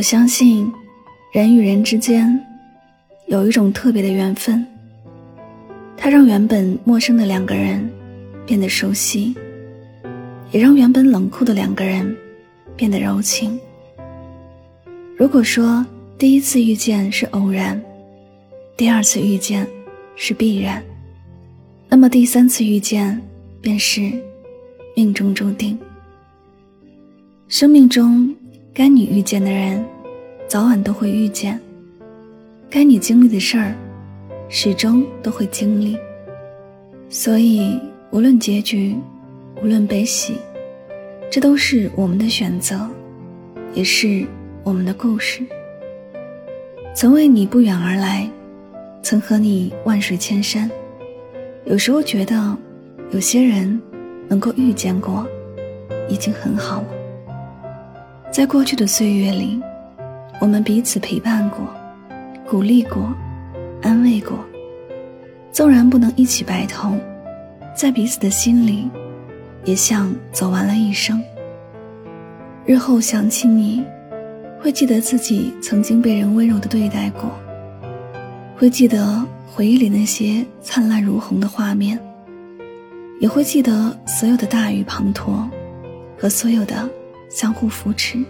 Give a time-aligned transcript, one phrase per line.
[0.00, 0.72] 我相信，
[1.30, 2.42] 人与人之间
[3.26, 4.66] 有一种特别的缘分，
[5.94, 7.86] 它让原本陌生的两个人
[8.46, 9.36] 变得熟悉，
[10.52, 12.16] 也让原本冷酷的两个人
[12.76, 13.60] 变得柔情。
[15.18, 15.84] 如果说
[16.16, 17.78] 第一次遇见是偶然，
[18.78, 19.68] 第二次遇见
[20.16, 20.82] 是必然，
[21.90, 23.20] 那么第三次遇见
[23.60, 24.10] 便是
[24.96, 25.78] 命中注定。
[27.48, 28.34] 生命中。
[28.72, 29.84] 该你遇见的人，
[30.46, 31.58] 早晚都会遇见；
[32.70, 33.74] 该你经历的事儿，
[34.48, 35.98] 始终都会经历。
[37.08, 37.76] 所以，
[38.12, 38.94] 无论结局，
[39.60, 40.36] 无论悲喜，
[41.28, 42.88] 这都是我们的选择，
[43.74, 44.24] 也是
[44.62, 45.44] 我们的故事。
[46.94, 48.30] 曾为你不远而来，
[49.02, 50.70] 曾和你万水千山。
[51.64, 52.56] 有时候觉得，
[53.10, 53.80] 有些人
[54.28, 55.26] 能够遇见过，
[56.08, 56.99] 已经很好了。
[58.30, 59.60] 在过去的岁月里，
[60.40, 61.58] 我们彼此陪伴过，
[62.48, 63.12] 鼓励过，
[63.82, 64.38] 安慰过。
[65.50, 66.96] 纵然不能一起白头，
[67.74, 68.88] 在彼此的心里，
[69.64, 71.20] 也像走完了一生。
[72.64, 73.84] 日后想起你，
[74.60, 77.32] 会记得自己曾经被人温柔的对待过，
[78.56, 81.98] 会记得回忆里那些灿烂如虹的画面，
[83.18, 85.48] 也会记得所有的大雨滂沱，
[86.16, 86.88] 和所有的。
[87.30, 88.22] 相互扶持。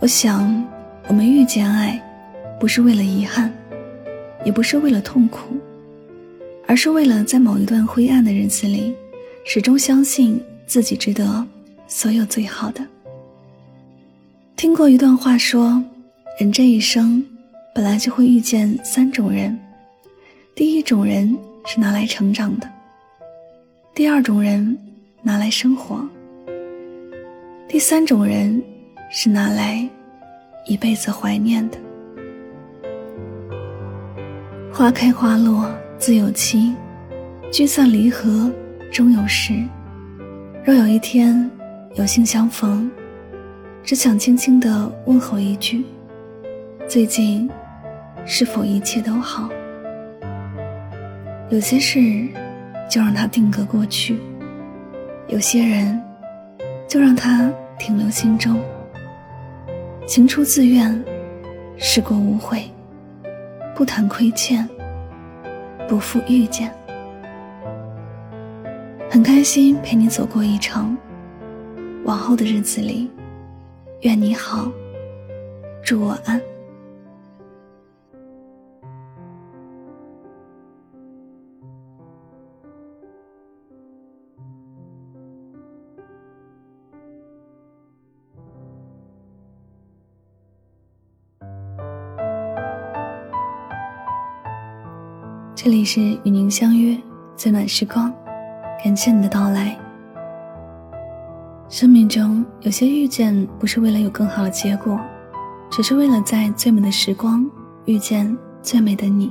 [0.00, 0.64] 我想，
[1.06, 2.00] 我们遇见爱，
[2.58, 3.52] 不是为了遗憾，
[4.44, 5.56] 也不是为了痛苦，
[6.66, 8.94] 而是为了在某一段灰暗的日子里，
[9.44, 11.46] 始终相信自己值得
[11.86, 12.80] 所有最好的。
[14.56, 15.82] 听过一段话说，
[16.40, 17.24] 人这一生
[17.74, 19.58] 本来就会遇见三种人，
[20.54, 22.68] 第一种人是拿来成长的，
[23.94, 24.78] 第二种人
[25.22, 26.08] 拿来生活。
[27.68, 28.62] 第三种人，
[29.10, 29.86] 是拿来
[30.64, 31.76] 一辈子怀念的。
[34.72, 36.74] 花开花落自有期，
[37.52, 38.50] 聚散离合
[38.90, 39.52] 终有时。
[40.64, 41.48] 若有一天
[41.94, 42.90] 有幸相逢，
[43.84, 45.84] 只想轻轻的问候一句：
[46.88, 47.50] 最近
[48.24, 49.46] 是否一切都好？
[51.50, 52.00] 有些事
[52.88, 54.16] 就让它定格过去，
[55.26, 56.02] 有些人。
[56.88, 58.60] 就让它停留心中。
[60.06, 61.04] 情出自愿，
[61.76, 62.62] 事过无悔，
[63.74, 64.66] 不谈亏欠，
[65.86, 66.72] 不负遇见。
[69.10, 70.96] 很开心陪你走过一程，
[72.04, 73.10] 往后的日子里，
[74.00, 74.70] 愿你好，
[75.82, 76.40] 祝我安。
[95.68, 96.98] 这里是与您相约
[97.36, 98.10] 最暖时光，
[98.82, 99.78] 感谢你的到来。
[101.68, 104.98] 生命中有些遇见不是为了有更好的结果，
[105.70, 107.46] 只是为了在最美的时光
[107.84, 109.30] 遇见最美的你。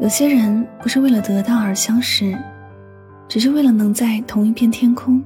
[0.00, 2.36] 有些人不是为了得到而相识，
[3.28, 5.22] 只是为了能在同一片天空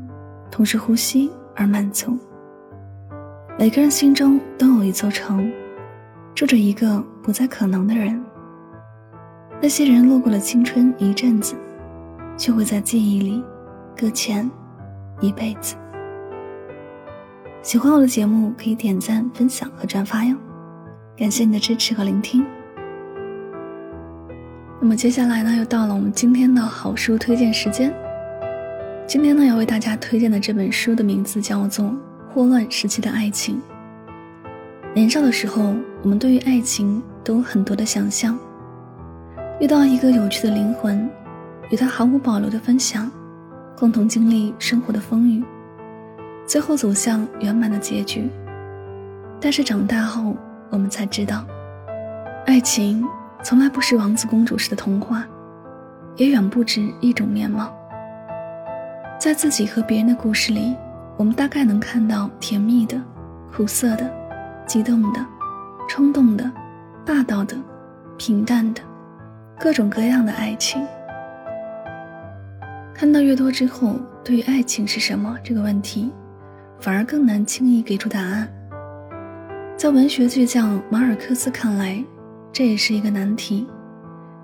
[0.51, 2.15] 同时呼吸而满足。
[3.59, 5.51] 每个人心中都有一座城，
[6.35, 8.23] 住着一个不再可能的人。
[9.61, 11.57] 那些人路过了青春一阵子，
[12.37, 13.43] 却会在记忆里
[13.97, 14.49] 搁浅
[15.21, 15.75] 一辈子。
[17.61, 20.37] 喜欢我的节目，可以点赞、分享和转发哟，
[21.17, 22.47] 感谢你的支持和聆听。
[24.81, 27.93] 那么接下来呢，又到了我们今天的好书推荐时间。
[29.09, 31.87] 今天呢，要为大家推荐的这本书的名字叫做
[32.33, 33.57] 《霍乱时期的爱情》。
[34.95, 38.39] 年少的时候，我们对于爱情都有很多的想象。
[39.61, 41.11] 遇到一个有趣的灵魂，
[41.71, 43.11] 与他毫无保留的分享，
[43.77, 45.43] 共同经历生活的风雨，
[46.47, 48.31] 最后走向圆满的结局。
[49.41, 50.37] 但是长大后，
[50.71, 51.45] 我们才知道，
[52.47, 53.05] 爱情
[53.43, 55.27] 从来不是王子公主式的童话，
[56.15, 57.75] 也远不止一种面貌。
[59.19, 60.73] 在自己和别人的故事里，
[61.17, 62.97] 我们大概能看到甜蜜的、
[63.53, 64.09] 苦涩的、
[64.67, 65.27] 激动的、
[65.89, 66.49] 冲动的、
[67.05, 67.57] 霸道的、
[68.17, 68.81] 平淡的。
[69.61, 70.87] 各种各样的爱情，
[72.95, 76.13] 看到越多之后，对于爱情是什么这个问题，
[76.79, 78.49] 反而更难轻易给出答案。
[79.77, 82.01] 在文学巨匠马尔克斯看来，
[82.53, 83.67] 这也是一个难题，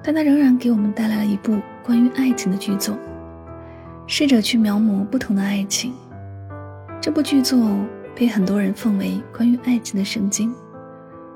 [0.03, 2.99] 但他仍然给我们带来了一部关于爱情的剧作，
[4.09, 5.95] 试着去描摹不同的爱情。
[7.01, 7.79] 这部剧作
[8.17, 10.53] 被很多人奉为关于爱情的圣经，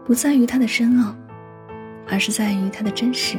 [0.05, 1.15] 不在于它的深奥，
[2.09, 3.39] 而是在于它的真实。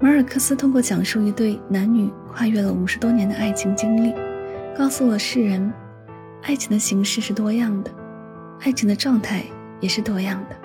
[0.00, 4.14] 马尔克斯通过讲述一对男女跨越了五十多年的爱情经历，
[4.76, 5.72] 告诉了世人，
[6.42, 7.90] 爱情的形式是多样的，
[8.60, 9.42] 爱情的状态
[9.80, 10.56] 也是多样的。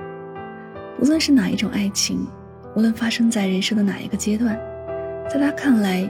[0.99, 2.27] 无论是哪一种爱情，
[2.75, 4.55] 无论发生在人生的哪一个阶段，
[5.27, 6.07] 在他看来，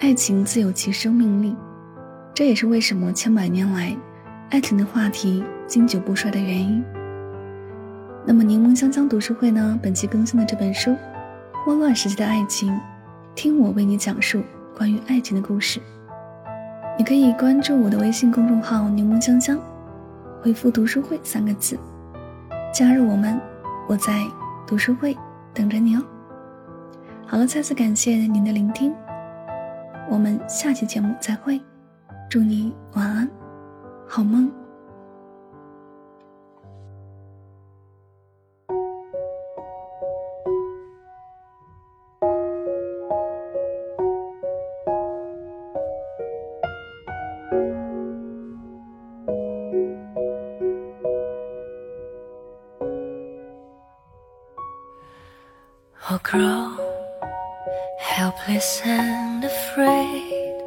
[0.00, 1.56] 爱情自有其生命力。
[2.34, 3.96] 这也是为什么千百年来，
[4.50, 6.84] 爱情的话题经久不衰的原因。
[8.26, 9.80] 那么，柠檬香香读书会呢？
[9.82, 10.94] 本期更新的这本书。
[11.64, 12.78] 混乱时期的爱情，
[13.34, 14.42] 听我为你讲述
[14.74, 15.78] 关于爱情的故事。
[16.96, 19.58] 你可以关注我的微信公众号“柠檬香香”，
[20.42, 21.78] 回复“读书会”三个字，
[22.72, 23.38] 加入我们。
[23.86, 24.24] 我在
[24.66, 25.16] 读书会
[25.52, 26.02] 等着你哦。
[27.26, 28.94] 好了，再次感谢您的聆听，
[30.08, 31.60] 我们下期节目再会，
[32.28, 33.28] 祝你晚安，
[34.08, 34.50] 好梦。
[57.98, 60.62] Helpless and afraid,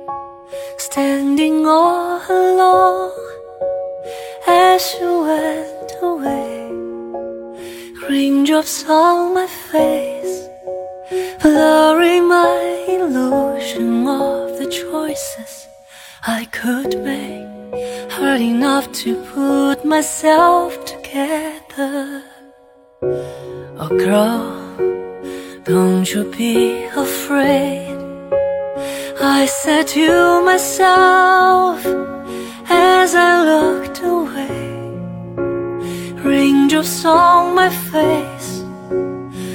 [0.77, 3.11] standing all alone
[4.47, 6.69] as you went away.
[8.07, 10.47] Raindrops on my face,
[11.41, 15.67] blurring my illusion of the choices
[16.27, 18.11] I could make.
[18.11, 22.23] Hard enough to put myself together.
[23.89, 24.62] Girl.
[25.65, 27.95] Don't you be afraid.
[29.21, 31.79] I said to myself
[32.69, 34.75] As I looked away
[36.21, 38.61] Raindrops on my face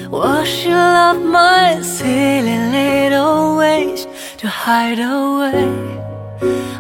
[0.08, 4.06] Washing up my silly little ways
[4.38, 5.69] To hide away.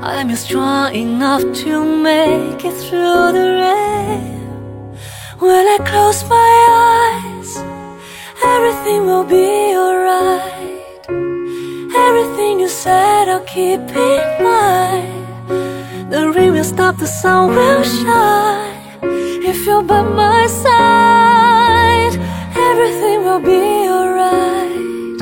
[0.00, 4.96] I'm strong enough to make it through the rain.
[5.38, 6.87] When I close my eyes
[8.88, 10.80] Everything will be alright.
[12.06, 16.10] Everything you said I'll keep in mind.
[16.10, 18.80] The rain will stop, the sun will shine.
[19.50, 22.14] If you're by my side
[22.68, 23.64] Everything will be
[23.96, 25.20] alright.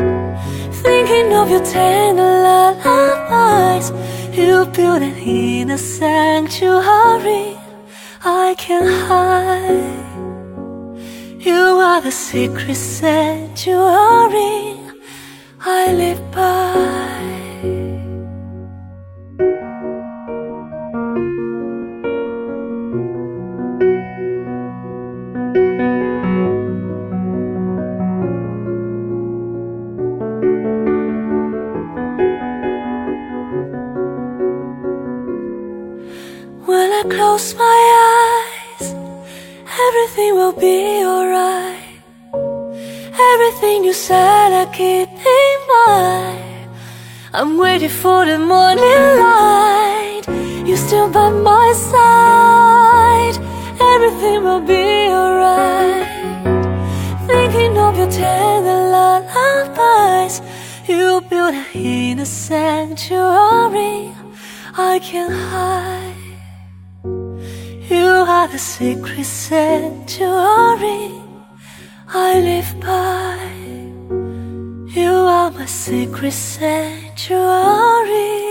[0.84, 3.90] Thinking of your tender lullabies
[4.38, 7.58] You built an inner sanctuary
[8.24, 10.05] I can hide
[11.46, 13.60] you are the secret sanctuary
[15.60, 16.96] I live by.
[36.66, 38.45] When I close my eyes,
[40.16, 42.00] everything will be alright.
[43.32, 46.70] Everything you said, I keep in mind.
[47.34, 50.22] I'm waiting for the morning light.
[50.64, 53.36] You're still by my side.
[53.78, 56.08] Everything will be alright.
[57.26, 60.40] Thinking of your tender lullabies.
[60.88, 64.14] You built a inner sanctuary
[64.78, 66.05] I can hide.
[68.36, 71.10] Are the secret sanctuary
[72.06, 73.38] I live by.
[74.94, 78.45] You are my secret sanctuary